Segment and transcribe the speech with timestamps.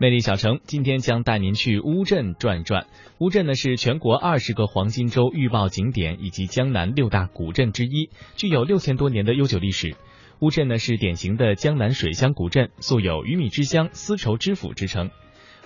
[0.00, 2.88] 魅力小城今天将带您去乌镇转转。
[3.18, 9.94] 乌镇呢是全国二十个黄金周预报景点以及江南六大古镇之一，具有六千多年的悠久历史。
[10.40, 15.12] 乌镇呢是典型的江南水乡古镇，素有“鱼米之乡”“丝绸之府”之称。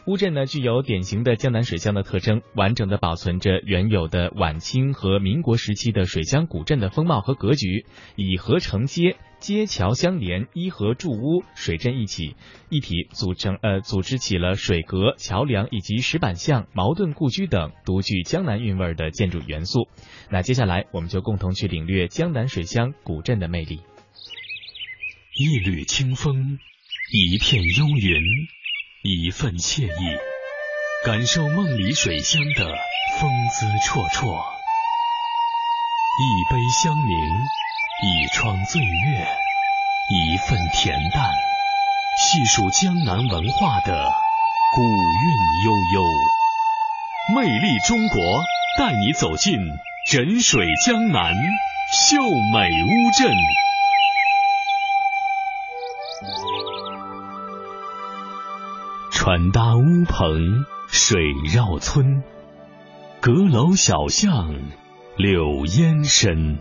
[0.07, 12.37] 乌镇呢具有典型的江南水乡的特征，完整的保存着原有的晚清和民国时期的水乡古镇的风貌和格局，以河城街、街桥相连、依河筑屋、水镇一起
[12.69, 19.89] 一体组成，呃，组织起了水阁、桥梁以及石板巷、茅盾故居等独具江南韵味的建筑元素。
[20.31, 23.81] 那接下来我们就共同去领略江南水乡古镇的魅力。
[25.35, 26.59] 一缕清风，
[27.13, 28.23] 一片幽云。
[29.01, 30.19] 一份惬意，
[31.07, 32.67] 感受梦里水乡的
[33.21, 34.27] 风姿绰绰；
[36.19, 37.09] 一杯香茗，
[38.01, 39.27] 一窗醉月，
[40.09, 41.29] 一份恬淡，
[42.17, 44.09] 细数江南文化的
[44.73, 45.35] 古韵
[45.67, 46.05] 悠悠。
[47.35, 48.45] 魅力中国，
[48.79, 49.59] 带你走进
[50.07, 51.35] 枕水江南，
[51.93, 52.19] 秀
[52.55, 53.35] 美乌镇。
[59.11, 61.21] 船搭乌篷水
[61.53, 62.23] 绕村，
[63.21, 64.55] 阁楼小巷
[65.17, 66.61] 柳烟深。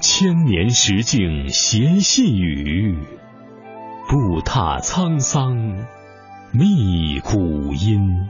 [0.00, 2.94] 千年石径斜细雨，
[4.08, 5.86] 步踏沧桑
[6.52, 8.28] 觅古音。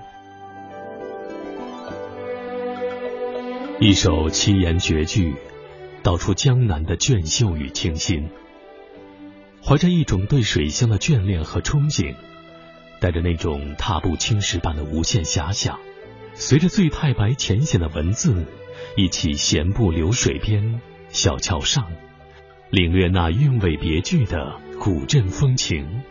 [3.81, 5.35] 一首七言绝句，
[6.05, 8.31] 道出江南的隽秀与清新。
[9.63, 12.15] 怀着一种对水乡的眷恋和憧憬。
[13.01, 15.79] 带着那种踏步青石般的无限遐想，
[16.33, 18.47] 随着醉太白浅显的文字，
[18.97, 21.91] 一起闲步流水边、小桥上，
[22.71, 26.03] 领略那韵味别具的古镇风情。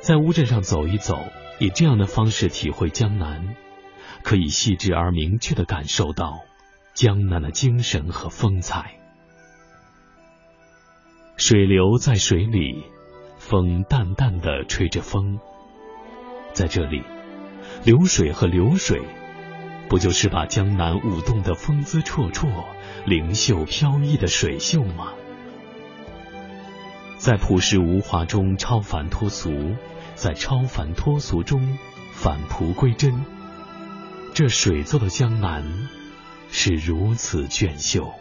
[0.00, 1.18] 在乌镇上走一走，
[1.58, 3.56] 以这样的方式体会江南，
[4.22, 6.40] 可以细致而明确的感受到
[6.94, 8.94] 江南的精神和风采。
[11.36, 12.84] 水流在水里。
[13.38, 15.40] 风淡淡的吹着风，
[16.52, 17.02] 在这里，
[17.84, 19.00] 流水和流水，
[19.90, 22.46] 不就是把江南舞动的风姿绰绰、
[23.06, 25.08] 灵秀飘逸的水秀吗？
[27.18, 29.74] 在朴实无华中超凡脱俗，
[30.14, 31.76] 在超凡脱俗中
[32.12, 33.24] 返璞归真，
[34.32, 35.88] 这水做的江南
[36.52, 38.14] 是如此隽秀。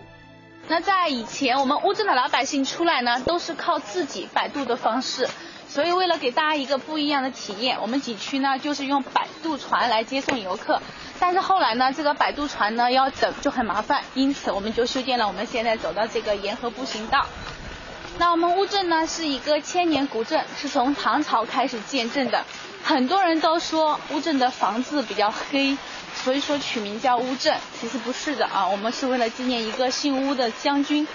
[0.68, 5.30] 那在以前，我们乌镇的老百姓出来呢，都是靠自己摆渡的方式。
[5.70, 10.82] 所以为了给大家一个不一样的体验，我们景区呢就是用摆渡船来接送游客。
[11.20, 17.26] 但是后来呢，这个摆渡船呢要等就很麻烦，因此我们就修建了我们现在走到这个沿河步行道。
[18.18, 22.44] 那我们乌镇呢是一个千年古镇，是从唐朝开始建镇的。
[22.84, 25.78] 很多人都说乌镇的房子比较黑。
[26.24, 31.08] 所以说取名叫乌镇，其实不是的啊，我们是为了纪念一个姓乌的将军，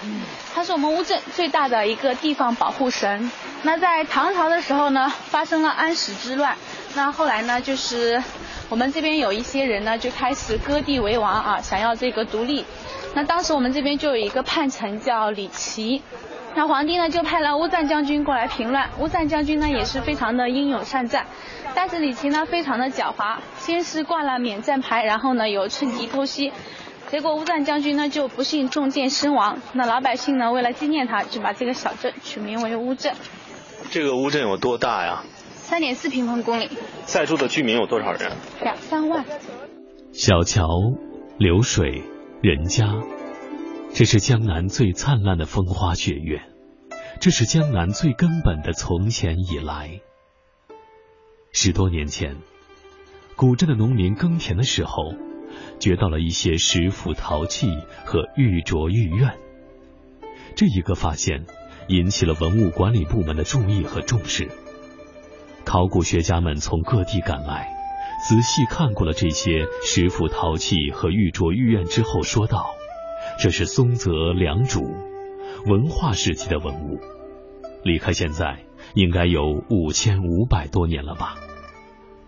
[0.53, 3.31] 他是我们乌镇最大的一个地方保护神。
[3.61, 6.55] 那在唐朝的时候呢，发生了安史之乱，
[6.95, 8.21] 那后来呢，就是
[8.67, 12.65] 我们这边有一些人呢就开始割地为王啊，想要这个独立。
[13.13, 16.01] 那当时我们这边就有一个叛臣叫李琦。
[16.55, 21.25] 那皇帝呢就派了乌赞将军过来平乱，乌赞将军呢也是非常的英勇善战，
[21.75, 26.53] 但是李琦呢非常的狡猾，先是挂了免战牌，然后呢又趁机偷袭，
[27.09, 29.59] 结果乌赞将军呢就不幸中箭身亡。
[29.73, 33.13] 那老百姓呢为了纪念他，就把这个小镇取名为乌镇。
[33.91, 35.23] 这个乌镇有多大呀？
[35.55, 36.69] 三点四平方公里。
[37.03, 38.31] 在住的居民有多少人？
[38.61, 39.25] 两三万。
[40.13, 40.65] 小桥
[41.37, 42.03] 流水
[42.41, 42.85] 人家。
[43.97, 46.41] 这是江南最灿烂的风花雪月，
[47.21, 50.01] 这是江南最根本的从前以来。
[51.53, 52.35] 十多年前，
[53.37, 55.13] 古镇的农民耕田的时候，
[55.79, 57.67] 掘到了一些石斧陶器
[58.03, 59.37] 和玉镯玉苑。
[60.57, 61.45] 这一个发现
[61.87, 64.49] 引起了文物管理部门的注意和重视。
[65.63, 67.73] 考古学家们从各地赶来，
[68.27, 72.75] 仔细看过了这些石斧陶器和玉镯玉苑之后，说道。
[73.37, 74.81] 这是松泽良渚
[75.65, 76.99] 文化时期的文物，
[77.83, 78.59] 离开现在
[78.93, 81.35] 应该有五千五百多年了吧？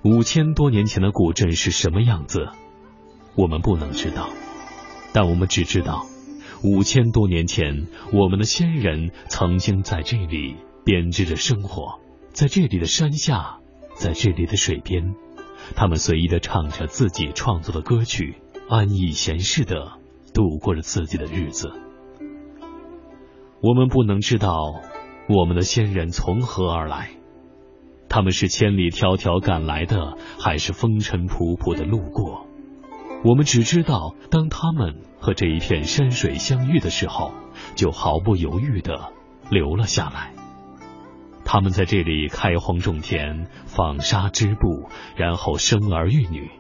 [0.04, 2.50] 五千多年前的古镇是什么样子？
[3.36, 4.30] 我们不能知道，
[5.14, 6.06] 但我们只知道，
[6.64, 12.00] 五千多年前我们的先人曾经在这里编织着生活，
[12.32, 13.60] 在这里的山下，
[13.96, 15.16] 在这里的水边，
[15.76, 18.36] 他们随意的唱着自己创作的歌曲，
[18.70, 19.94] 安逸闲适的。
[20.38, 21.72] 度过了自己的日子，
[23.60, 24.56] 我们不能知道
[25.28, 27.10] 我们的先人从何而来，
[28.08, 32.46] 他们是千里迢迢赶来的，还是风尘仆仆的路过？
[33.26, 37.32] 我们只知道，当他们和这一片山水相遇的时候，
[37.74, 39.12] 就毫不犹豫的
[39.50, 40.34] 留了下来。
[41.46, 46.52] 他们在这里开荒种田，纺纱织布，然后生儿育女。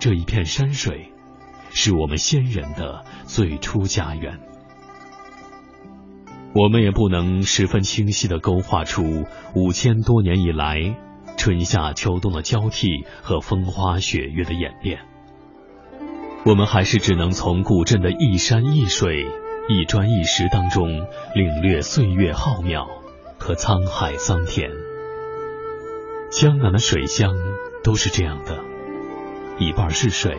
[0.00, 1.12] 这一片山水，
[1.74, 4.38] 是我们先人的最初家园。
[6.54, 9.24] 我们也不能十分清晰的勾画出
[9.54, 10.96] 五千多年以来
[11.36, 15.00] 春夏秋冬的交替和风花雪月的演变。
[16.46, 19.26] 我们还是只能从古镇的一山一水、
[19.68, 20.88] 一砖一石当中
[21.34, 22.86] 领略岁月浩渺
[23.36, 24.70] 和沧海桑田。
[26.30, 27.34] 江南的水乡
[27.82, 28.60] 都是这样的，
[29.58, 30.36] 一半是水，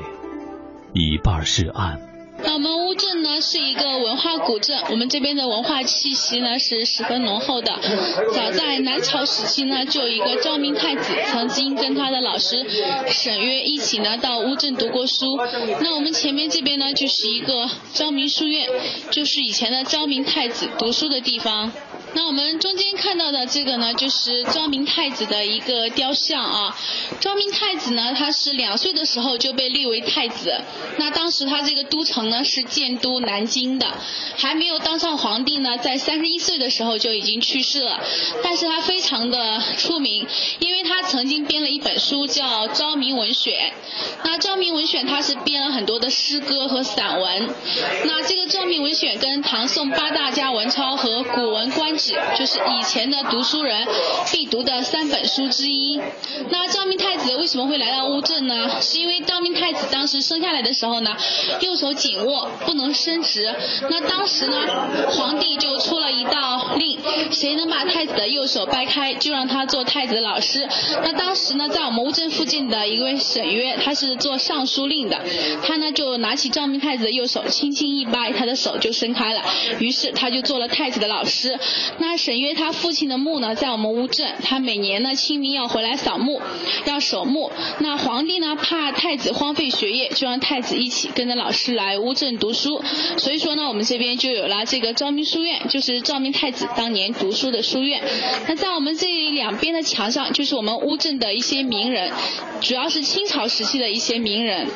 [0.96, 2.00] 一半是岸。
[2.42, 7.74] 那我们乌镇呢是一个文化古镇，我们这边的文化气息呢是十分浓厚的。
[8.34, 12.66] 早在南朝时期呢，就有一个昭明太子曾经跟他的老师
[13.08, 15.38] 沈约一起呢到乌镇读过书。
[15.82, 18.70] 那我们前面这边呢就是一个昭明书院，
[19.12, 21.72] 就是以前的昭明太子读书的地方。
[22.16, 26.78] 那我们中间看到的这个呢，就是昭明太子的一个雕像啊。
[27.20, 30.62] 昭明太子呢，他是两岁的时候就被立为太子。
[30.98, 33.88] 那当时他这个都城呢是建都南京的，
[34.38, 38.00] 还没有当上皇帝呢，在三十一岁的时候就已经去世了。
[38.42, 40.26] 但是他非常的出名，
[40.60, 43.54] 因为他曾经编了一本书叫《昭明文选》。
[44.24, 47.50] 那《昭明文选》他是编了很多的诗歌和散文。
[48.06, 52.04] 那这个《昭明文选》跟唐宋八大家文钞和《古文观止》。
[52.38, 53.88] 就是以前的读书人
[54.32, 56.00] 必读的三本书之一。
[56.50, 58.82] 那昭明太子为什么会来到乌镇呢？
[58.82, 61.16] 是因为昭明太子当时生下来的时候呢，
[61.62, 63.56] 右手紧握，不能伸直。
[63.90, 64.58] 那当时呢，
[65.12, 66.95] 皇帝就出了一道令，
[67.32, 70.68] 谁能把太子的右手掰开，就让他做太子的老师。
[71.04, 75.22] 那当时呢，在我们乌镇附近的一位沈约，他是做尚书令的，
[75.64, 79.44] 他呢就拿起昭明太子的右手，轻轻一掰，他的手就伸开了。
[79.80, 81.60] 于是他就做了太子的老师。
[82.00, 86.42] 那沈约他父亲的墓呢，在我们乌镇，他每年呢清明要回来扫墓，
[86.86, 87.52] 要守墓。
[87.80, 92.82] 那皇帝呢怕太子荒废学业，就让太子一起跟着老师来乌镇读书。
[93.18, 98.02] 所以说呢，我们这边就有了这个昭明书院，就是昭明太子当年读书的书院。
[98.48, 102.12] 那在我们这两边的墙上，就是我们乌镇的一些名人，
[102.62, 104.68] 主要是清朝时期的一些名人。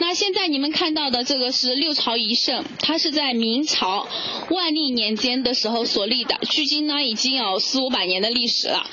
[0.00, 4.08] 那现在你们看到的这个是六朝遗圣，它是在明朝
[4.50, 6.38] 万历年间的时候所立的。
[6.50, 8.84] 距今呢已经有四五百年的历史了。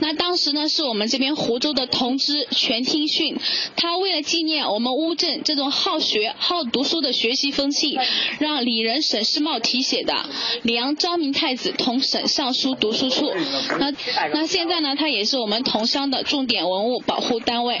[0.00, 3.36] 那当时呢是我们这边湖州的同知全听训，
[3.76, 7.98] 他为了纪念我们乌镇这种好学好读书的学习风气，
[8.38, 10.28] 让里人沈世茂题写的
[10.62, 13.30] “梁昭明太子同省尚书读书处
[13.78, 13.92] ”。那
[14.32, 17.80] 那现在呢，它也是我们桐乡的重点文物保护单位。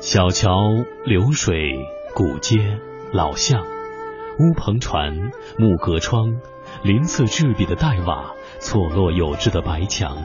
[0.00, 0.50] 小桥
[1.04, 1.54] 流水、
[2.14, 2.58] 古街、
[3.12, 6.40] 老巷、乌篷船、木格窗。
[6.84, 10.16] 鳞次栉比的黛瓦，错落有致的白墙，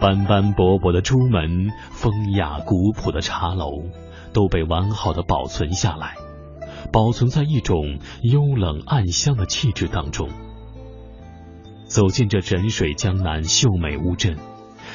[0.00, 3.72] 斑斑驳驳的朱门，风雅古朴的茶楼，
[4.32, 6.14] 都被完好的保存下来，
[6.92, 10.28] 保存在一种幽冷暗香的气质当中。
[11.90, 14.38] 走进这枕水江南秀美乌镇，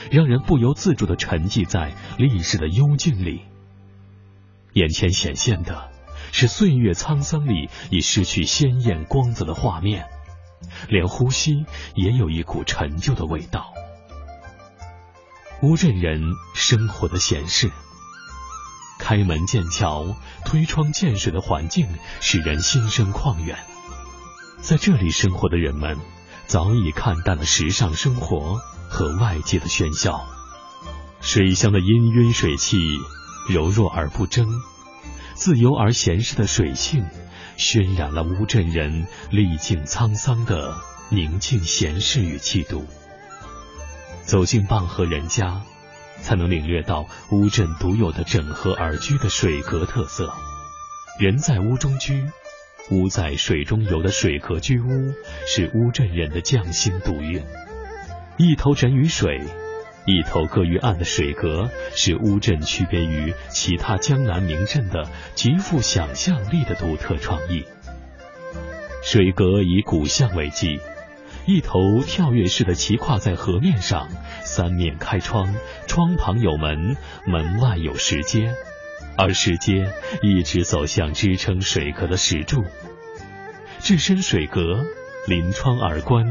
[0.10, 3.42] 让人不由自主的沉寂在历史的幽静里。
[4.72, 5.90] 眼前显现的
[6.32, 10.06] 是岁月沧桑里已失去鲜艳光泽的画面。
[10.88, 11.66] 连呼吸
[11.96, 13.74] 也有一股陈旧的味道。
[15.62, 16.22] 乌镇人
[16.54, 17.72] 生活的闲适，
[19.00, 20.16] 开门见桥、
[20.46, 21.88] 推窗见水的环境
[22.22, 23.58] 使人心生旷远。
[24.62, 25.98] 在这里生活的人们，
[26.48, 28.60] 早已看淡了时尚生活
[28.90, 30.26] 和外界的喧嚣。
[31.22, 32.78] 水乡的氤氲水汽，
[33.50, 34.48] 柔弱而不争，
[35.34, 37.06] 自由而闲适的水性。
[37.58, 40.76] 渲染了乌镇人历尽沧桑的
[41.10, 42.86] 宁静闲适与气度。
[44.24, 45.62] 走进傍河人家，
[46.22, 50.34] 才能领略到乌镇独有的整河而居的水阁特色。
[51.18, 52.30] 人在屋中居，
[52.92, 55.14] 屋在水中游的水阁居屋，
[55.48, 57.44] 是乌镇人的匠心独运。
[58.38, 59.42] 一头枕于水，
[60.06, 67.66] 一头搁于岸的水阁，是乌镇区别于其他江南名镇的极富想象力的独特创意。
[69.02, 70.80] 水阁以古巷为基，
[71.48, 74.10] 一头跳跃式的骑跨在河面上，
[74.44, 75.56] 三面开窗，
[75.88, 78.54] 窗旁有门，门外有石阶，
[79.18, 79.92] 而石阶
[80.22, 82.64] 一直走向支撑水阁的石柱。
[83.80, 84.86] 置身水阁，
[85.28, 86.26] 临窗而观，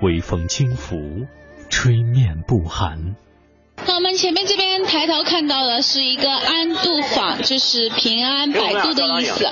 [0.00, 1.26] 微风轻拂。
[1.68, 3.14] 吹面不寒。
[3.90, 9.50] 那我们前面这边抬头看到的是一个安度坊，就是平安百度的意思。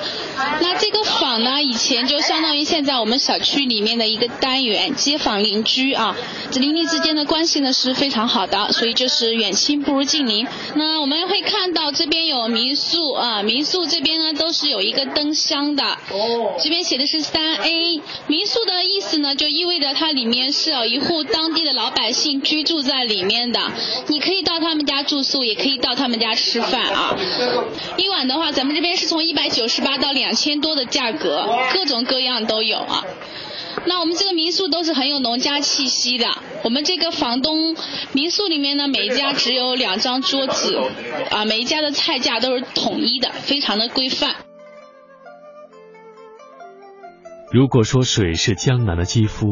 [0.61, 6.16] 那这个坊呢，以前就相当于现在我们小区里面的一个单元，街坊邻居啊，
[6.52, 10.47] 这邻里之间的关系呢是非常好的，所以就是远亲不如近邻。
[10.76, 15.83] 那我们会看到这边有民宿啊，民宿这边呢都是有一个灯箱的。
[16.12, 16.54] 哦。
[16.62, 23.61] 这边写的是三 A，民宿的意思呢就意味着它里面是有一户当地的老百姓居住在里面的。
[24.07, 24.27] 你。
[24.28, 27.16] 可以到他们家住宿，也可以到他们家吃饭啊。
[27.97, 33.04] 一晚的话，咱们这边是从一百九十八到两千多的价格，各种各样都有啊。
[33.87, 36.26] 那我们这个民宿都是很有农家气息的。
[36.62, 37.75] 我们这个房东
[38.12, 40.78] 民宿里面呢，每一家只有两张桌子
[41.30, 44.35] 啊，每一家的菜价都是统一的，非常的规范。
[47.50, 49.47] 如果说水是江南的肌肤，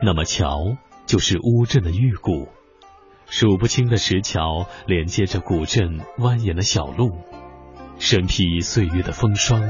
[0.00, 2.46] 那么桥就是乌镇的玉骨。
[3.36, 7.18] 数不清的石桥连接着古镇蜿蜒的小路，
[7.98, 9.60] 身披岁月的风霜，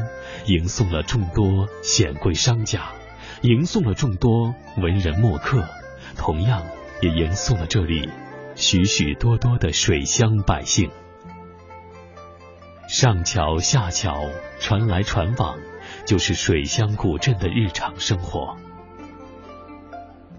[0.44, 2.92] 迎送了众多显贵商家，
[3.40, 5.66] 迎送了众多文人墨客，
[6.14, 6.62] 同样
[7.00, 8.11] 也迎送了这里
[8.54, 10.90] 许许多多的水乡百姓。
[12.87, 14.26] 上桥下桥，
[14.61, 15.56] 船来船往，
[16.04, 18.59] 就是水乡古镇的日常生活。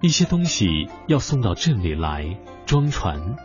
[0.00, 2.38] 一些东西要送到镇里来。
[2.66, 3.36] 装船，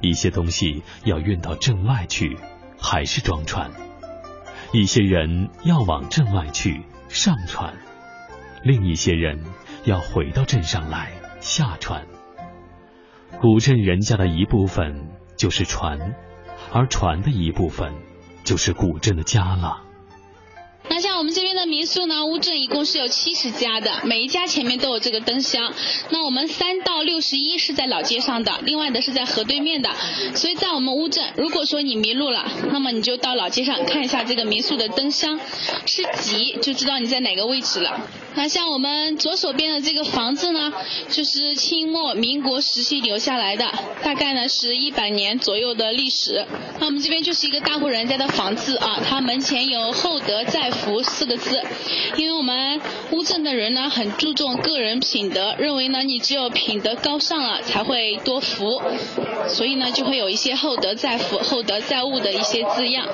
[0.00, 2.38] 一些东西要运到镇外去，
[2.80, 3.70] 还是装船；
[4.72, 6.80] 一些人要往镇外去，
[7.10, 7.74] 上船；
[8.62, 9.44] 另一些人
[9.84, 12.06] 要回到镇上来，下船。
[13.42, 16.14] 古镇人家的一部分就是船，
[16.72, 17.92] 而船的一部分
[18.42, 19.82] 就是古镇的家了。
[20.88, 25.72] 那像我们这边的民宿呢，乌镇一共是有七十家的，每一家前面都有这个灯箱。
[26.10, 29.90] 那我们三到六十一是在老街上的，另外的是在河对面的。
[30.34, 35.40] 所以在我们乌镇，如果说你迷路了，那么你就到老街上看一下这个民宿的灯箱，
[35.86, 38.00] 是几就知道你在哪个位置了。
[38.34, 40.72] 那像我们左手边的这个房子呢，
[41.10, 43.72] 就是清末民国时期留下来的，
[44.02, 46.44] 大概呢是一百年左右的历史。
[46.80, 51.62] 那我们这边就是一个大户人家的房子啊，它门前有厚德载福四个字，
[52.16, 52.80] 因为我们
[53.12, 58.82] 乌镇的人呢很注重个人品德，认为呢你只有品德高尚了才会多福，
[59.48, 63.08] 所以呢就会有一些厚德载福、厚德载物的一些字样。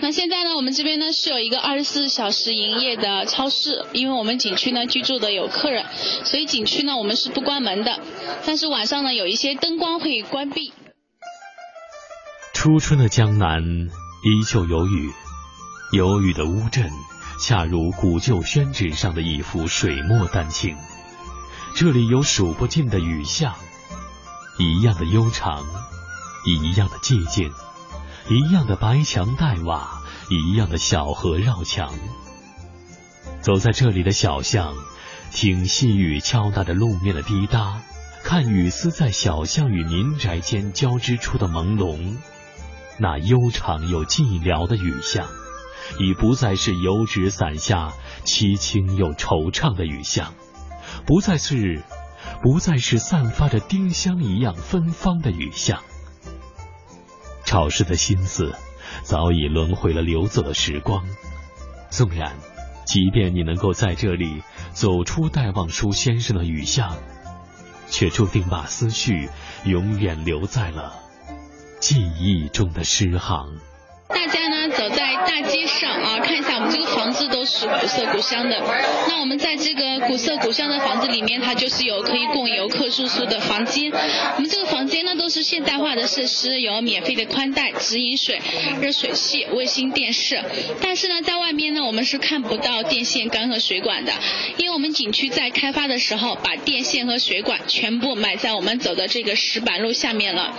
[0.00, 5.86] 那现在呢，我们这边呢是有一个二十四小时营业的超市，因为我们景区呢居住的有客人，
[6.24, 8.00] 所以景区呢我们是不关门的，
[8.44, 10.72] 但是晚上呢有一些灯光会关闭。
[12.52, 15.10] 初春的江南依旧有雨，
[15.94, 16.90] 有雨的乌镇
[17.38, 20.76] 恰如古旧宣纸上的一幅水墨丹青，
[21.76, 23.54] 这里有数不尽的雨巷，
[24.58, 25.64] 一样的悠长，
[26.46, 27.52] 一样的寂静。
[28.28, 31.94] 一样的白墙黛瓦，一样的小河绕墙。
[33.40, 34.74] 走在这里的小巷，
[35.30, 37.80] 听细雨敲打着路面的滴答，
[38.24, 42.16] 看雨丝在小巷与民宅间交织出的朦胧。
[42.98, 45.28] 那悠长又寂寥的雨巷，
[45.98, 47.92] 已不再是油纸伞下
[48.24, 50.34] 凄清又惆怅的雨巷，
[51.06, 51.82] 不再是，
[52.42, 55.82] 不再是散发着丁香一样芬芳的雨巷。
[57.44, 58.54] 潮湿的心思
[59.02, 61.04] 早已轮回了流走的时光，
[61.90, 62.36] 纵然，
[62.86, 66.96] 即便你能够在这里走出戴望舒先生的雨巷，
[67.88, 69.28] 却注定把思绪
[69.64, 70.94] 永远留在了
[71.80, 73.58] 记忆中的诗行。
[74.14, 78.62] 大家呢走在大街上啊，看一下我们这个房子都是古色古香的。
[79.08, 83.90] 那我们在这个古色古香的房子里面，它就是有可以供游客住宿的房间。
[84.36, 88.40] 我们这个房间呢都是现代化的设施，有免费的宽带、直饮水、
[88.80, 90.42] 热水器、卫星电视。
[90.80, 94.12] 但是呢，在外面呢我们是看不到电线杆和水管的，
[94.56, 100.56] 因为我们景区在开发的时候把电线和水管全部埋在我们走的这个石板路下面了。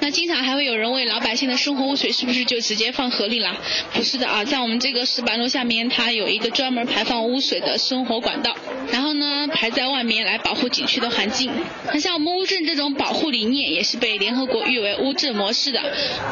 [0.00, 3.56] 那经常还会有人问老百姓的生活污水是不是就直接放河里了？
[3.92, 8.54] 不是的啊，在我们这个石板路下面，它有一个专门排放污水的生活管道，
[8.92, 11.50] 然后呢排在外面来保护景区的环境。
[11.92, 15.80] 那像我们乌镇这种保护理念，也是被联合国誉为乌镇模式的。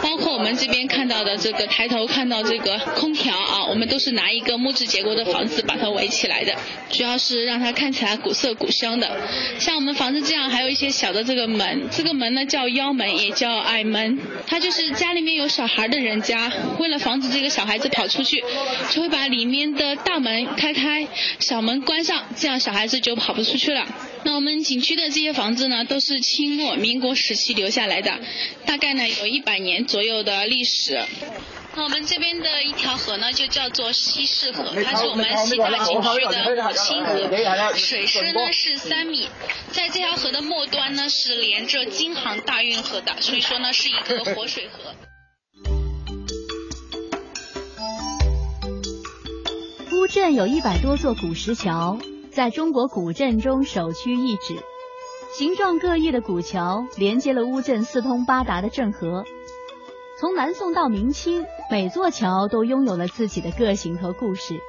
[0.03, 6.55] 包括我们这边看到的这个抬头看到这个空调啊，我们都是拿一个木质结构的房子把它围起来的，
[6.91, 9.11] 主要是让它看起来古色古香的。
[9.59, 16.50] 像我们房子这样，还有一些小的这个门，这个门呢叫腰门，也叫矮门，它就是家里面有小孩的人家。
[16.79, 18.43] 为了防止这个小孩子跑出去，
[18.91, 21.07] 就会把里面的大门开开，
[21.39, 23.87] 小门关上，这样小孩子就跑不出去了。
[24.23, 28.19] 那我们景区的这些房子呢，都是清末民国时期留下来的，
[28.67, 31.03] 大概呢有一百年左右的历史。
[31.77, 39.29] 那我们这边的一条河呢，就叫做西市河，它是我们西大景区的母亲河，水深呢是三米，
[39.71, 44.93] 在这条河的末端呢是连着京杭大运河的，所以说呢是一个活水河。
[50.01, 51.99] 乌镇有一百多座古石桥，
[52.31, 54.57] 在中国古镇中首屈一指，
[55.37, 59.27] 形状各异的古桥连接了乌镇四通八达的镇河。
[60.19, 64.63] 从南宋到明清，每座桥都拥有了自己的个性和故事。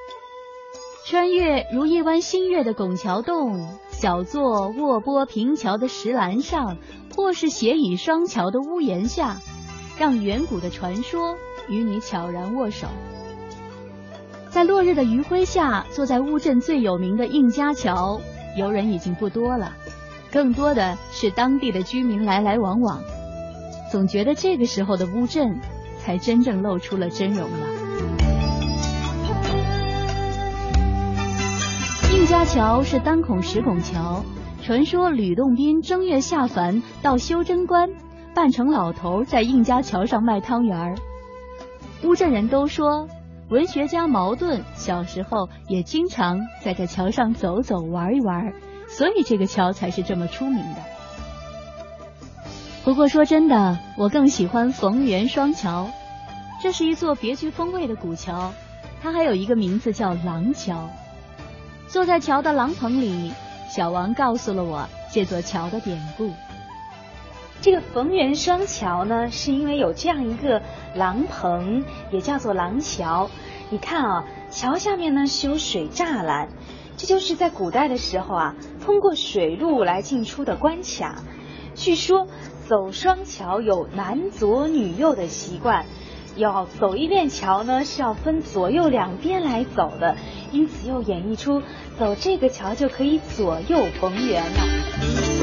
[1.05, 6.77] 穿越如一弯新月的拱桥洞，小坐卧波平桥的石栏上，
[7.15, 9.39] 或是斜倚双桥的屋檐下，
[9.97, 11.37] 让远古的传说
[11.69, 12.87] 与你悄然握手。
[14.51, 18.19] 在落日的余晖下，坐在乌镇最有名的应家桥，
[18.57, 19.71] 游人已经不多了，
[20.29, 23.01] 更多的是当地的居民来来往往。
[23.89, 25.57] 总觉得这个时候的乌镇，
[25.99, 27.67] 才真正露出了真容了。
[32.13, 34.21] 应家桥是单孔石拱桥，
[34.61, 37.89] 传说吕洞宾正月下凡到修真观，
[38.35, 40.95] 扮成老头在应家桥上卖汤圆儿。
[42.03, 43.07] 乌镇人都说，
[43.51, 48.53] 文学家茅盾小时候也经常在这桥上走走玩一玩，
[48.87, 50.81] 所以这个桥才是这么出名的。
[52.85, 55.89] 不过说真的，我更喜欢逢源双桥。
[56.63, 58.53] 这是一座别具风味的古桥，
[59.03, 60.89] 它还有一个名字叫廊桥。
[61.89, 63.33] 坐在桥的廊棚里，
[63.69, 66.31] 小王告诉了我这座桥的典故。
[67.61, 70.61] 这个逢源双桥呢，是因为有这样一个
[70.95, 73.29] 廊棚，也叫做廊桥。
[73.69, 76.49] 你看啊，桥下面呢是有水栅栏，
[76.97, 81.23] 这就是在古代的时候啊，通过水路来进出的关卡。
[81.75, 82.27] 据说。
[82.67, 85.85] 走双桥有男左女右的习惯，
[86.37, 90.15] 要走一遍桥呢是要分左右两边来走的，
[90.53, 91.61] 因此又演绎出
[91.99, 95.40] 走这个桥就可以左右逢源了。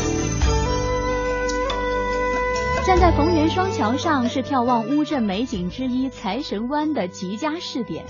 [2.88, 8.02] 站在逢源双桥上是眺望乌镇美景之一财神湾的极佳视点，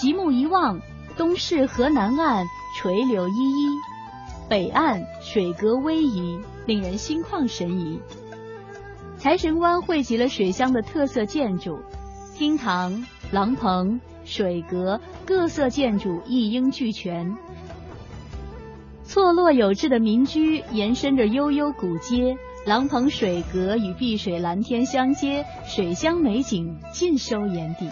[0.00, 0.80] 极目一望，
[1.16, 3.68] 东市河南岸垂柳依依，
[4.48, 7.98] 北岸水阁逶迤，令人心旷神怡。
[9.16, 11.80] 财神湾汇集了水乡的特色建筑，
[12.36, 17.36] 厅堂、廊棚、水阁，各色建筑一应俱全。
[19.02, 27.88] 错落有致的民居延伸着悠悠古街，廊棚、水阁与碧水蓝天相接，水乡美景尽收眼底。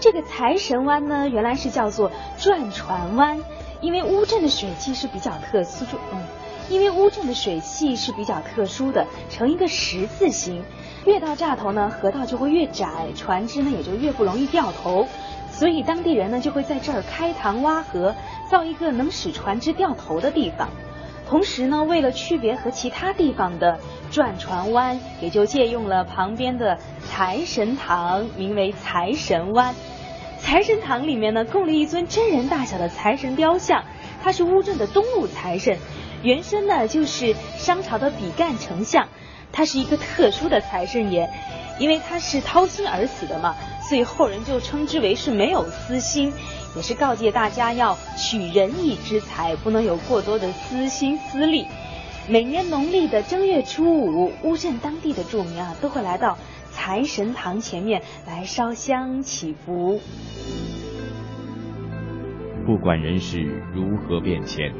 [0.00, 3.40] 这个财神湾呢，原来是叫做转船湾，
[3.80, 6.20] 因为乌镇的水汽是比较特殊，嗯。
[6.68, 10.64] 因为乌镇的水系是比较特殊的，呈一个十字形，
[11.04, 15.06] 越到这头呢，河道就会越窄，船只呢也就越不容易掉头，
[15.52, 18.16] 所以当地人呢就会在这儿开塘挖河，
[18.50, 20.68] 造一个能使船只掉头的地方。
[21.28, 29.74] 同时呢，为了区别和其他地方的转船湾，也就借用了旁边的财神堂，名为财神湾。
[30.38, 33.82] 财神堂里面呢，供了一尊真人大小的财神雕像，
[34.22, 35.76] 它是乌镇的东路财神。
[36.22, 39.08] 原身呢就是商朝的比干丞相，
[39.52, 41.28] 他是一个特殊的财神爷，
[41.78, 46.32] 因为他是掏心而死的嘛，所以后人就称之为是没有私心，
[46.76, 51.66] 也是告诫大家要取仁义之财，不能有过多的私心私利。
[52.28, 56.36] 每年农历的正月初五，乌镇当地的住民啊都会来到
[56.70, 60.00] 财神堂前面来烧香祈福。
[62.66, 64.72] 不管人事如何变迁，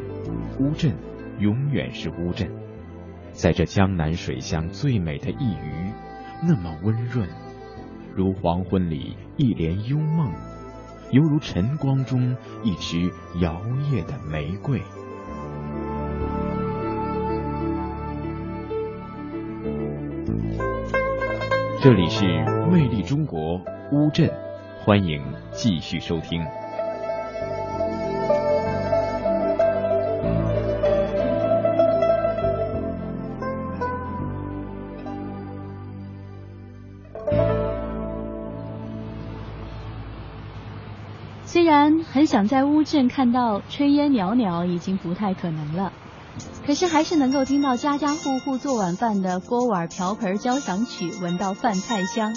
[0.61, 0.94] 乌镇。
[1.38, 2.50] 永远是乌镇，
[3.32, 5.92] 在这江南水乡最美的一隅，
[6.42, 7.28] 那么温润，
[8.14, 10.32] 如黄昏里一帘幽梦，
[11.11, 14.83] 犹如晨光中一枝摇曳的玫瑰。
[21.83, 22.25] 这里是
[22.71, 23.61] 魅力中国
[23.92, 24.29] 乌镇，
[24.81, 26.45] 欢迎继续收听。
[42.37, 45.90] 想在乌镇看到炊烟袅袅，已经不太可能了。
[46.66, 52.37] 可是还是能够听到家家户户做晚饭的锅碗瓢盆交响曲，闻到饭菜香。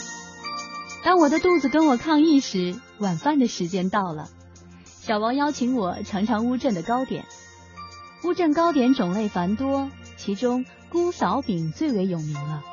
[1.04, 4.30] 当我的肚子跟我抗议时，晚饭的时间到了。
[4.86, 7.26] 小王邀请我尝尝乌镇的糕点。
[8.24, 12.64] 乌镇糕点种类繁多，其中姑嫂饼最为有名了。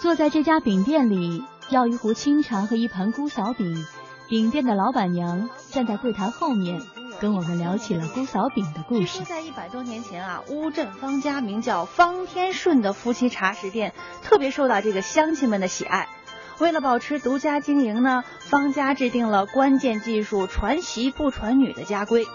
[0.00, 3.84] 坐在这家饼店里，要一壶清茶和一盘姑嫂饼，
[4.28, 6.82] 饼店的老板娘站在柜台后面，
[7.20, 9.22] 跟我们聊起了姑嫂饼的故事。
[9.22, 16.08] 在一百多年前啊，乌镇方家名叫方天顺的夫妻茶食店特别受到这个乡亲们的喜爱。
[16.58, 22.26] 为了保持独家经营呢，方家制定了关键技术传媳不传女的家规，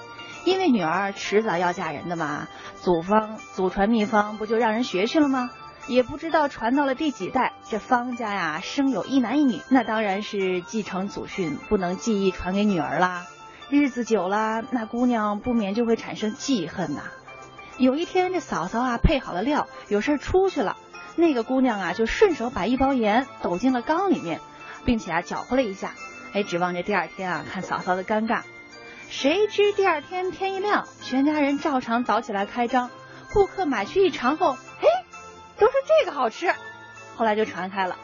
[0.46, 2.48] 因为女儿迟早要嫁人的嘛，
[2.80, 5.50] 祖方祖传秘方不就让人学去了吗？
[5.88, 13.26] 也不知道传到了第几代，这方家呀生有一男一女，那当然是继承祖训，不能记忆传给女儿啦。
[13.70, 17.02] 日子久了，那姑娘不免就会产生记恨呐。
[17.78, 20.78] 有一天，这嫂嫂啊配好了料，有事出去了，
[21.16, 24.40] 那个姑娘啊就顺手把一包盐抖进了缸里面，
[24.86, 25.96] 并且啊搅和了一下，
[26.34, 28.42] 哎，指望着第二天啊看嫂嫂的尴尬。
[29.10, 32.90] 谁知第二天天一亮，全家人照常早起来开张，
[33.34, 34.56] 顾客买去一尝后。
[35.62, 36.52] 都说这个好吃，
[37.16, 37.96] 后来就传开了。